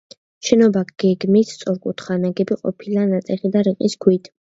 [0.45, 4.31] შენობა გეგმით სწორკუთხაა, ნაგები ყოფილა ნატეხი და რიყის ქვით.